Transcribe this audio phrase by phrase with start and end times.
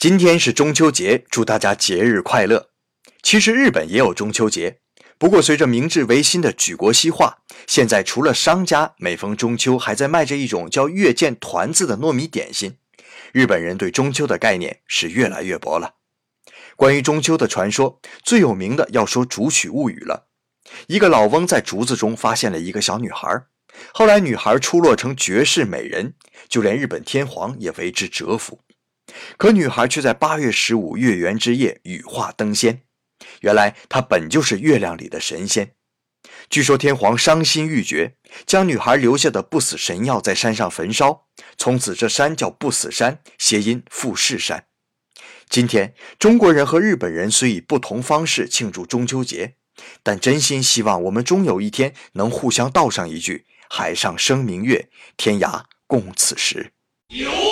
[0.00, 2.70] 今天是中秋节，祝大家节日快乐。
[3.22, 4.78] 其实日本也有中秋节，
[5.18, 12.78] 不过随着明治维新的举国西化，现在除了商家每逢中秋还在卖着一种叫月见团子的糯米点心，
[13.32, 15.96] 日本人对中秋的概念是越来越薄了。
[16.76, 20.28] 关于中秋的传说，最有名的要说《竹取物语》了。
[20.86, 23.28] 一个老翁在竹子中发现了一个小女孩，
[23.92, 26.14] 后来女孩出落成绝世美人，
[26.48, 28.60] 就连日本天皇也为之折服。
[29.36, 32.82] 可女孩却在八月十五月圆之夜羽化登仙，
[33.40, 35.72] 原来她本就是月亮里的神仙。
[36.48, 38.14] 据说天皇伤心欲绝，
[38.44, 44.66] 将女孩留下的不死神药在山上焚烧，从此这山叫不死山，谐音富士山。
[45.48, 49.54] 今天中国人和日本人虽以不同方式庆祝中秋节，
[50.02, 56.72] 但真心希望我们终有一天能互相道上一句：“海上生明月，天涯共此时。”
[57.08, 57.49] 有。